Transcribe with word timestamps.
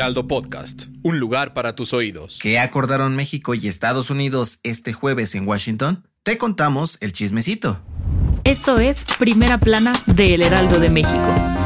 Heraldo 0.00 0.26
Podcast, 0.26 0.84
un 1.02 1.20
lugar 1.20 1.52
para 1.52 1.74
tus 1.74 1.92
oídos. 1.92 2.38
¿Qué 2.40 2.58
acordaron 2.58 3.14
México 3.16 3.54
y 3.54 3.66
Estados 3.66 4.08
Unidos 4.08 4.58
este 4.62 4.94
jueves 4.94 5.34
en 5.34 5.46
Washington? 5.46 6.08
Te 6.22 6.38
contamos 6.38 6.96
el 7.02 7.12
chismecito. 7.12 7.82
Esto 8.44 8.78
es 8.78 9.04
Primera 9.18 9.58
Plana 9.58 9.92
de 10.06 10.32
El 10.32 10.40
Heraldo 10.40 10.80
de 10.80 10.88
México. 10.88 11.59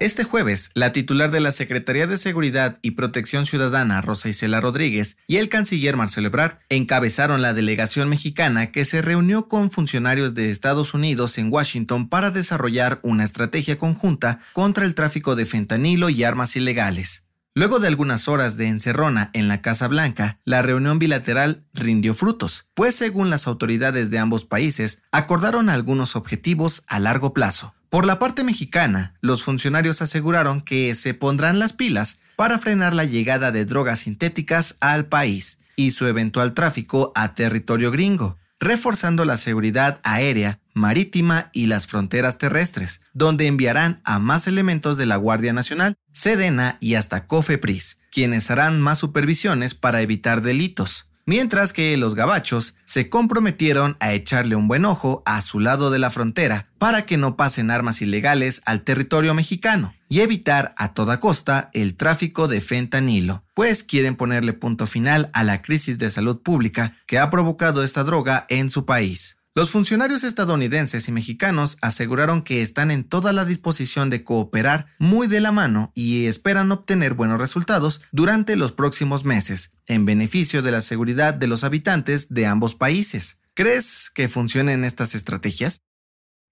Este 0.00 0.24
jueves, 0.24 0.70
la 0.72 0.94
titular 0.94 1.30
de 1.30 1.40
la 1.40 1.52
Secretaría 1.52 2.06
de 2.06 2.16
Seguridad 2.16 2.78
y 2.80 2.92
Protección 2.92 3.44
Ciudadana, 3.44 4.00
Rosa 4.00 4.30
Isela 4.30 4.58
Rodríguez, 4.58 5.18
y 5.26 5.36
el 5.36 5.50
canciller 5.50 5.98
Marcelo 5.98 6.28
Ebrard 6.28 6.56
encabezaron 6.70 7.42
la 7.42 7.52
delegación 7.52 8.08
mexicana 8.08 8.72
que 8.72 8.86
se 8.86 9.02
reunió 9.02 9.46
con 9.46 9.70
funcionarios 9.70 10.34
de 10.34 10.48
Estados 10.48 10.94
Unidos 10.94 11.36
en 11.36 11.52
Washington 11.52 12.08
para 12.08 12.30
desarrollar 12.30 13.00
una 13.02 13.24
estrategia 13.24 13.76
conjunta 13.76 14.38
contra 14.54 14.86
el 14.86 14.94
tráfico 14.94 15.36
de 15.36 15.44
fentanilo 15.44 16.08
y 16.08 16.24
armas 16.24 16.56
ilegales. 16.56 17.26
Luego 17.54 17.78
de 17.78 17.88
algunas 17.88 18.26
horas 18.26 18.56
de 18.56 18.68
encerrona 18.68 19.28
en 19.34 19.48
la 19.48 19.60
Casa 19.60 19.86
Blanca, 19.86 20.38
la 20.46 20.62
reunión 20.62 20.98
bilateral 20.98 21.66
rindió 21.74 22.14
frutos, 22.14 22.70
pues 22.72 22.94
según 22.94 23.28
las 23.28 23.46
autoridades 23.46 24.08
de 24.08 24.18
ambos 24.18 24.46
países, 24.46 25.02
acordaron 25.12 25.68
algunos 25.68 26.16
objetivos 26.16 26.84
a 26.88 27.00
largo 27.00 27.34
plazo. 27.34 27.74
Por 27.90 28.06
la 28.06 28.20
parte 28.20 28.44
mexicana, 28.44 29.14
los 29.20 29.42
funcionarios 29.42 30.00
aseguraron 30.00 30.60
que 30.60 30.94
se 30.94 31.12
pondrán 31.12 31.58
las 31.58 31.72
pilas 31.72 32.20
para 32.36 32.56
frenar 32.60 32.94
la 32.94 33.04
llegada 33.04 33.50
de 33.50 33.64
drogas 33.64 33.98
sintéticas 33.98 34.76
al 34.80 35.06
país 35.06 35.58
y 35.74 35.90
su 35.90 36.06
eventual 36.06 36.54
tráfico 36.54 37.10
a 37.16 37.34
territorio 37.34 37.90
gringo, 37.90 38.38
reforzando 38.60 39.24
la 39.24 39.36
seguridad 39.36 39.98
aérea, 40.04 40.60
marítima 40.72 41.50
y 41.52 41.66
las 41.66 41.88
fronteras 41.88 42.38
terrestres, 42.38 43.00
donde 43.12 43.48
enviarán 43.48 44.00
a 44.04 44.20
más 44.20 44.46
elementos 44.46 44.96
de 44.96 45.06
la 45.06 45.16
Guardia 45.16 45.52
Nacional, 45.52 45.96
Sedena 46.12 46.78
y 46.80 46.94
hasta 46.94 47.26
COFEPRIS, 47.26 47.98
quienes 48.12 48.52
harán 48.52 48.80
más 48.80 48.98
supervisiones 48.98 49.74
para 49.74 50.00
evitar 50.00 50.42
delitos 50.42 51.09
mientras 51.26 51.72
que 51.72 51.96
los 51.96 52.14
gabachos 52.14 52.76
se 52.84 53.08
comprometieron 53.08 53.96
a 54.00 54.12
echarle 54.12 54.56
un 54.56 54.68
buen 54.68 54.84
ojo 54.84 55.22
a 55.26 55.40
su 55.42 55.60
lado 55.60 55.90
de 55.90 55.98
la 55.98 56.10
frontera 56.10 56.68
para 56.78 57.02
que 57.06 57.16
no 57.16 57.36
pasen 57.36 57.70
armas 57.70 58.02
ilegales 58.02 58.62
al 58.64 58.82
territorio 58.82 59.34
mexicano 59.34 59.94
y 60.08 60.20
evitar 60.20 60.74
a 60.76 60.92
toda 60.92 61.20
costa 61.20 61.70
el 61.72 61.96
tráfico 61.96 62.48
de 62.48 62.60
fentanilo, 62.60 63.44
pues 63.54 63.84
quieren 63.84 64.16
ponerle 64.16 64.52
punto 64.52 64.86
final 64.86 65.30
a 65.32 65.44
la 65.44 65.62
crisis 65.62 65.98
de 65.98 66.10
salud 66.10 66.42
pública 66.42 66.94
que 67.06 67.18
ha 67.18 67.30
provocado 67.30 67.84
esta 67.84 68.02
droga 68.04 68.46
en 68.48 68.70
su 68.70 68.84
país. 68.84 69.36
Los 69.52 69.72
funcionarios 69.72 70.22
estadounidenses 70.22 71.08
y 71.08 71.12
mexicanos 71.12 71.76
aseguraron 71.82 72.42
que 72.42 72.62
están 72.62 72.92
en 72.92 73.02
toda 73.02 73.32
la 73.32 73.44
disposición 73.44 74.08
de 74.08 74.22
cooperar 74.22 74.86
muy 75.00 75.26
de 75.26 75.40
la 75.40 75.50
mano 75.50 75.90
y 75.96 76.26
esperan 76.26 76.70
obtener 76.70 77.14
buenos 77.14 77.40
resultados 77.40 78.02
durante 78.12 78.54
los 78.54 78.70
próximos 78.70 79.24
meses, 79.24 79.72
en 79.86 80.04
beneficio 80.04 80.62
de 80.62 80.70
la 80.70 80.80
seguridad 80.80 81.34
de 81.34 81.48
los 81.48 81.64
habitantes 81.64 82.28
de 82.28 82.46
ambos 82.46 82.76
países. 82.76 83.40
¿Crees 83.54 84.12
que 84.14 84.28
funcionen 84.28 84.84
estas 84.84 85.16
estrategias? 85.16 85.80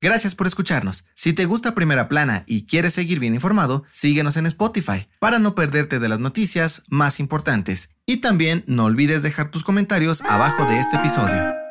Gracias 0.00 0.36
por 0.36 0.46
escucharnos. 0.46 1.04
Si 1.16 1.32
te 1.32 1.46
gusta 1.46 1.74
Primera 1.74 2.08
Plana 2.08 2.44
y 2.46 2.64
quieres 2.66 2.94
seguir 2.94 3.18
bien 3.18 3.34
informado, 3.34 3.84
síguenos 3.90 4.36
en 4.36 4.46
Spotify 4.46 5.08
para 5.18 5.40
no 5.40 5.56
perderte 5.56 5.98
de 5.98 6.08
las 6.08 6.20
noticias 6.20 6.84
más 6.88 7.18
importantes. 7.18 7.96
Y 8.06 8.18
también 8.18 8.62
no 8.68 8.84
olvides 8.84 9.24
dejar 9.24 9.50
tus 9.50 9.64
comentarios 9.64 10.22
abajo 10.22 10.64
de 10.66 10.78
este 10.78 10.96
episodio. 10.96 11.63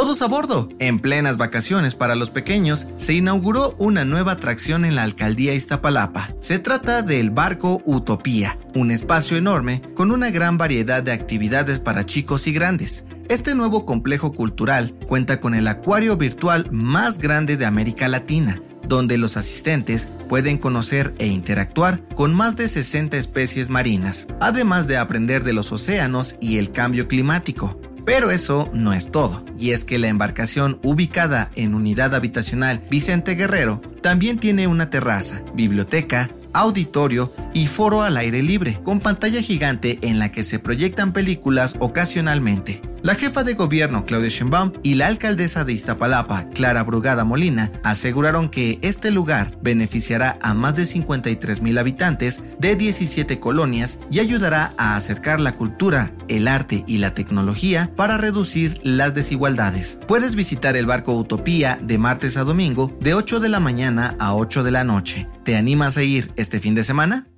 Todos 0.00 0.22
a 0.22 0.28
bordo. 0.28 0.70
En 0.78 0.98
plenas 0.98 1.36
vacaciones 1.36 1.94
para 1.94 2.14
los 2.14 2.30
pequeños, 2.30 2.86
se 2.96 3.12
inauguró 3.12 3.74
una 3.76 4.06
nueva 4.06 4.32
atracción 4.32 4.86
en 4.86 4.94
la 4.94 5.02
alcaldía 5.02 5.52
Iztapalapa. 5.52 6.34
Se 6.38 6.58
trata 6.58 7.02
del 7.02 7.28
barco 7.28 7.82
Utopía, 7.84 8.56
un 8.74 8.92
espacio 8.92 9.36
enorme 9.36 9.82
con 9.94 10.10
una 10.10 10.30
gran 10.30 10.56
variedad 10.56 11.02
de 11.02 11.12
actividades 11.12 11.80
para 11.80 12.06
chicos 12.06 12.46
y 12.46 12.54
grandes. 12.54 13.04
Este 13.28 13.54
nuevo 13.54 13.84
complejo 13.84 14.32
cultural 14.32 14.94
cuenta 15.06 15.38
con 15.38 15.54
el 15.54 15.68
acuario 15.68 16.16
virtual 16.16 16.66
más 16.72 17.18
grande 17.18 17.58
de 17.58 17.66
América 17.66 18.08
Latina, 18.08 18.58
donde 18.88 19.18
los 19.18 19.36
asistentes 19.36 20.08
pueden 20.30 20.56
conocer 20.56 21.14
e 21.18 21.26
interactuar 21.26 22.00
con 22.14 22.32
más 22.32 22.56
de 22.56 22.68
60 22.68 23.18
especies 23.18 23.68
marinas, 23.68 24.28
además 24.40 24.86
de 24.86 24.96
aprender 24.96 25.44
de 25.44 25.52
los 25.52 25.70
océanos 25.72 26.36
y 26.40 26.56
el 26.56 26.72
cambio 26.72 27.06
climático. 27.06 27.78
Pero 28.12 28.32
eso 28.32 28.68
no 28.72 28.92
es 28.92 29.12
todo, 29.12 29.44
y 29.56 29.70
es 29.70 29.84
que 29.84 30.00
la 30.00 30.08
embarcación 30.08 30.80
ubicada 30.82 31.52
en 31.54 31.76
unidad 31.76 32.12
habitacional 32.12 32.82
Vicente 32.90 33.36
Guerrero 33.36 33.80
también 34.02 34.40
tiene 34.40 34.66
una 34.66 34.90
terraza, 34.90 35.44
biblioteca, 35.54 36.28
auditorio 36.52 37.32
y 37.54 37.68
foro 37.68 38.02
al 38.02 38.16
aire 38.16 38.42
libre, 38.42 38.80
con 38.82 38.98
pantalla 38.98 39.40
gigante 39.42 40.00
en 40.02 40.18
la 40.18 40.32
que 40.32 40.42
se 40.42 40.58
proyectan 40.58 41.12
películas 41.12 41.76
ocasionalmente. 41.78 42.82
La 43.02 43.14
jefa 43.14 43.44
de 43.44 43.54
gobierno 43.54 44.04
Claudia 44.04 44.28
Sheinbaum 44.28 44.72
y 44.82 44.94
la 44.94 45.06
alcaldesa 45.06 45.64
de 45.64 45.72
Iztapalapa, 45.72 46.50
Clara 46.50 46.82
Brugada 46.82 47.24
Molina, 47.24 47.72
aseguraron 47.82 48.50
que 48.50 48.78
este 48.82 49.10
lugar 49.10 49.56
beneficiará 49.62 50.38
a 50.42 50.52
más 50.52 50.76
de 50.76 50.84
53 50.84 51.62
mil 51.62 51.78
habitantes 51.78 52.42
de 52.58 52.76
17 52.76 53.40
colonias 53.40 54.00
y 54.10 54.20
ayudará 54.20 54.74
a 54.76 54.96
acercar 54.96 55.40
la 55.40 55.56
cultura, 55.56 56.10
el 56.28 56.46
arte 56.46 56.84
y 56.86 56.98
la 56.98 57.14
tecnología 57.14 57.90
para 57.96 58.18
reducir 58.18 58.78
las 58.82 59.14
desigualdades. 59.14 59.98
Puedes 60.06 60.36
visitar 60.36 60.76
el 60.76 60.84
barco 60.84 61.16
Utopía 61.16 61.78
de 61.82 61.96
martes 61.96 62.36
a 62.36 62.44
domingo 62.44 62.94
de 63.00 63.14
8 63.14 63.40
de 63.40 63.48
la 63.48 63.60
mañana 63.60 64.14
a 64.18 64.34
8 64.34 64.62
de 64.62 64.72
la 64.72 64.84
noche. 64.84 65.26
¿Te 65.42 65.56
animas 65.56 65.96
a 65.96 66.02
ir 66.02 66.32
este 66.36 66.60
fin 66.60 66.74
de 66.74 66.84
semana? 66.84 67.29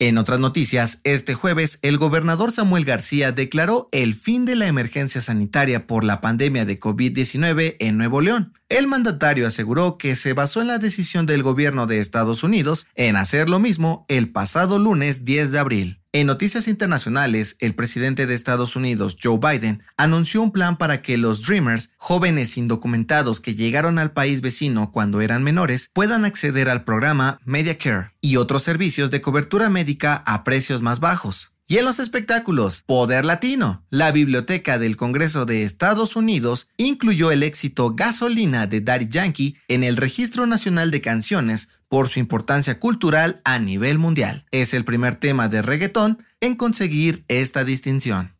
En 0.00 0.18
otras 0.18 0.40
noticias, 0.40 1.00
este 1.04 1.34
jueves 1.34 1.78
el 1.82 1.98
gobernador 1.98 2.50
Samuel 2.50 2.84
García 2.84 3.30
declaró 3.30 3.88
el 3.92 4.14
fin 4.14 4.44
de 4.44 4.56
la 4.56 4.66
emergencia 4.66 5.20
sanitaria 5.20 5.86
por 5.86 6.02
la 6.02 6.20
pandemia 6.20 6.64
de 6.64 6.80
COVID-19 6.80 7.76
en 7.78 7.96
Nuevo 7.96 8.20
León. 8.20 8.54
El 8.70 8.86
mandatario 8.86 9.46
aseguró 9.46 9.98
que 9.98 10.16
se 10.16 10.32
basó 10.32 10.62
en 10.62 10.68
la 10.68 10.78
decisión 10.78 11.26
del 11.26 11.42
gobierno 11.42 11.86
de 11.86 12.00
Estados 12.00 12.42
Unidos 12.42 12.86
en 12.94 13.16
hacer 13.16 13.50
lo 13.50 13.58
mismo 13.58 14.06
el 14.08 14.32
pasado 14.32 14.78
lunes 14.78 15.26
10 15.26 15.50
de 15.50 15.58
abril. 15.58 16.00
En 16.12 16.28
noticias 16.28 16.66
internacionales, 16.68 17.56
el 17.58 17.74
presidente 17.74 18.26
de 18.26 18.34
Estados 18.34 18.76
Unidos, 18.76 19.16
Joe 19.22 19.38
Biden, 19.38 19.82
anunció 19.96 20.40
un 20.40 20.52
plan 20.52 20.78
para 20.78 21.02
que 21.02 21.18
los 21.18 21.44
Dreamers, 21.44 21.90
jóvenes 21.98 22.56
indocumentados 22.56 23.40
que 23.40 23.54
llegaron 23.54 23.98
al 23.98 24.12
país 24.12 24.40
vecino 24.40 24.92
cuando 24.92 25.20
eran 25.20 25.42
menores, 25.42 25.90
puedan 25.92 26.24
acceder 26.24 26.70
al 26.70 26.84
programa 26.84 27.40
Medicare 27.44 28.12
y 28.20 28.36
otros 28.36 28.62
servicios 28.62 29.10
de 29.10 29.20
cobertura 29.20 29.68
médica 29.70 30.22
a 30.24 30.44
precios 30.44 30.80
más 30.82 31.00
bajos. 31.00 31.53
Y 31.66 31.78
en 31.78 31.86
los 31.86 31.98
espectáculos, 31.98 32.82
Poder 32.86 33.24
Latino, 33.24 33.86
la 33.88 34.12
biblioteca 34.12 34.78
del 34.78 34.98
Congreso 34.98 35.46
de 35.46 35.62
Estados 35.62 36.14
Unidos 36.14 36.68
incluyó 36.76 37.30
el 37.30 37.42
éxito 37.42 37.94
Gasolina 37.94 38.66
de 38.66 38.82
Daddy 38.82 39.08
Yankee 39.08 39.56
en 39.68 39.82
el 39.82 39.96
Registro 39.96 40.46
Nacional 40.46 40.90
de 40.90 41.00
Canciones 41.00 41.70
por 41.88 42.10
su 42.10 42.20
importancia 42.20 42.78
cultural 42.78 43.40
a 43.44 43.58
nivel 43.58 43.98
mundial. 43.98 44.44
Es 44.50 44.74
el 44.74 44.84
primer 44.84 45.16
tema 45.16 45.48
de 45.48 45.62
reggaetón 45.62 46.22
en 46.40 46.54
conseguir 46.54 47.24
esta 47.28 47.64
distinción. 47.64 48.36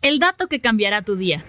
El 0.00 0.18
dato 0.18 0.46
que 0.46 0.62
cambiará 0.62 1.02
tu 1.02 1.16
día. 1.16 1.44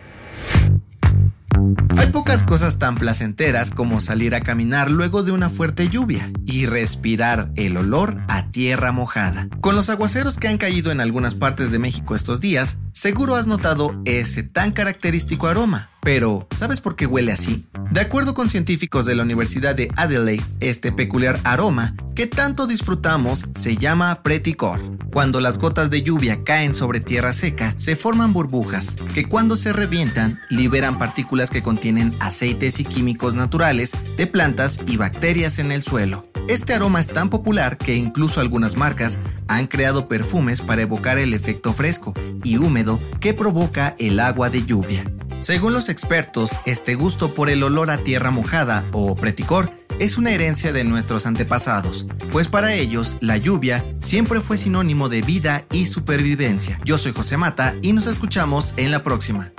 Hay 1.97 2.07
pocas 2.07 2.43
cosas 2.43 2.79
tan 2.79 2.95
placenteras 2.95 3.71
como 3.71 4.01
salir 4.01 4.35
a 4.35 4.41
caminar 4.41 4.91
luego 4.91 5.23
de 5.23 5.31
una 5.31 5.49
fuerte 5.49 5.87
lluvia 5.87 6.31
y 6.45 6.65
respirar 6.65 7.51
el 7.55 7.77
olor 7.77 8.21
a 8.27 8.40
tierra 8.51 8.91
mojada. 8.91 9.47
Con 9.61 9.75
los 9.75 9.89
aguaceros 9.89 10.37
que 10.37 10.47
han 10.47 10.57
caído 10.57 10.91
en 10.91 11.01
algunas 11.01 11.35
partes 11.35 11.71
de 11.71 11.79
México 11.79 12.15
estos 12.15 12.39
días, 12.39 12.77
seguro 12.93 13.35
has 13.35 13.47
notado 13.47 13.99
ese 14.05 14.43
tan 14.43 14.71
característico 14.71 15.47
aroma. 15.47 15.89
Pero, 16.03 16.47
¿sabes 16.55 16.81
por 16.81 16.95
qué 16.95 17.05
huele 17.05 17.31
así? 17.31 17.65
De 17.91 18.01
acuerdo 18.01 18.33
con 18.33 18.49
científicos 18.49 19.05
de 19.05 19.15
la 19.15 19.21
Universidad 19.21 19.75
de 19.75 19.91
Adelaide, 19.95 20.43
este 20.59 20.91
peculiar 20.91 21.39
aroma 21.43 21.93
que 22.15 22.25
tanto 22.25 22.65
disfrutamos 22.65 23.45
se 23.53 23.77
llama 23.77 24.23
preticor. 24.23 24.79
Cuando 25.11 25.39
las 25.39 25.59
gotas 25.59 25.91
de 25.91 26.01
lluvia 26.01 26.43
caen 26.43 26.73
sobre 26.73 27.01
tierra 27.01 27.33
seca, 27.33 27.75
se 27.77 27.95
forman 27.95 28.33
burbujas 28.33 28.95
que 29.13 29.29
cuando 29.29 29.55
se 29.55 29.73
revientan 29.73 30.39
liberan 30.49 30.97
partículas 30.97 31.51
que 31.51 31.61
contienen 31.61 32.15
aceites 32.19 32.79
y 32.79 32.85
químicos 32.85 33.35
naturales 33.35 33.91
de 34.17 34.25
plantas 34.25 34.79
y 34.87 34.97
bacterias 34.97 35.59
en 35.59 35.71
el 35.71 35.83
suelo. 35.83 36.30
Este 36.47 36.73
aroma 36.73 36.99
es 36.99 37.07
tan 37.07 37.29
popular 37.29 37.77
que 37.77 37.95
incluso 37.95 38.41
algunas 38.41 38.75
marcas 38.75 39.19
han 39.47 39.67
creado 39.67 40.07
perfumes 40.07 40.61
para 40.61 40.81
evocar 40.81 41.17
el 41.17 41.33
efecto 41.33 41.73
fresco 41.73 42.13
y 42.43 42.57
húmedo 42.57 42.99
que 43.19 43.33
provoca 43.33 43.95
el 43.99 44.19
agua 44.19 44.49
de 44.49 44.65
lluvia. 44.65 45.05
Según 45.39 45.73
los 45.73 45.89
expertos, 45.89 46.59
este 46.65 46.95
gusto 46.95 47.33
por 47.33 47.49
el 47.49 47.63
olor 47.63 47.89
a 47.89 47.97
tierra 47.97 48.31
mojada 48.31 48.85
o 48.91 49.15
preticor 49.15 49.71
es 49.99 50.17
una 50.17 50.31
herencia 50.31 50.71
de 50.73 50.83
nuestros 50.83 51.25
antepasados, 51.25 52.07
pues 52.31 52.47
para 52.47 52.73
ellos 52.73 53.17
la 53.21 53.37
lluvia 53.37 53.85
siempre 53.99 54.41
fue 54.41 54.57
sinónimo 54.57 55.09
de 55.09 55.21
vida 55.21 55.65
y 55.71 55.85
supervivencia. 55.85 56.79
Yo 56.83 56.97
soy 56.97 57.13
José 57.13 57.37
Mata 57.37 57.75
y 57.81 57.93
nos 57.93 58.07
escuchamos 58.07 58.73
en 58.77 58.91
la 58.91 59.03
próxima. 59.03 59.51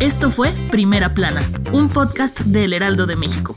Esto 0.00 0.30
fue 0.30 0.52
Primera 0.70 1.14
Plana, 1.14 1.42
un 1.72 1.88
podcast 1.88 2.40
del 2.40 2.72
Heraldo 2.72 3.06
de 3.06 3.16
México. 3.16 3.56